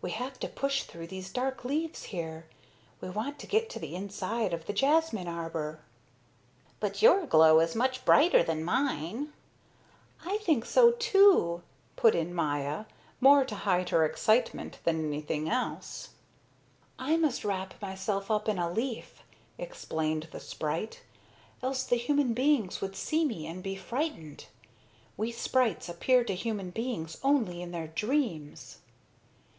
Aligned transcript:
We 0.00 0.12
have 0.12 0.40
to 0.40 0.48
push 0.48 0.84
through 0.84 1.08
these 1.08 1.28
dark 1.30 1.62
leaves 1.62 2.04
here; 2.04 2.46
we 3.02 3.10
want 3.10 3.38
to 3.40 3.46
get 3.46 3.68
to 3.68 3.78
the 3.78 3.94
inside 3.94 4.54
of 4.54 4.64
the 4.64 4.72
jasmine 4.72 5.28
arbor." 5.28 5.80
"But 6.80 7.02
your 7.02 7.26
glow 7.26 7.60
is 7.60 7.74
much 7.76 8.06
brighter 8.06 8.42
than 8.42 8.64
mine." 8.64 9.34
"I 10.24 10.38
think 10.38 10.64
so, 10.64 10.92
too," 10.92 11.62
put 11.96 12.14
in 12.14 12.32
Maya, 12.32 12.86
more 13.20 13.44
to 13.44 13.54
hide 13.54 13.90
her 13.90 14.06
excitement 14.06 14.78
than 14.84 15.04
anything 15.04 15.50
else. 15.50 16.14
"I 16.98 17.18
must 17.18 17.44
wrap 17.44 17.74
myself 17.82 18.30
up 18.30 18.48
in 18.48 18.58
a 18.58 18.72
leaf," 18.72 19.22
explained 19.58 20.28
the 20.32 20.40
sprite, 20.40 21.02
"else 21.62 21.84
the 21.84 21.96
human 21.96 22.32
beings 22.32 22.80
would 22.80 22.96
see 22.96 23.22
me 23.26 23.46
and 23.46 23.62
be 23.62 23.76
frightened. 23.76 24.46
We 25.18 25.30
sprites 25.30 25.90
appear 25.90 26.24
to 26.24 26.34
human 26.34 26.70
beings 26.70 27.18
only 27.22 27.60
in 27.60 27.70
their 27.72 27.88
dreams." 27.88 28.78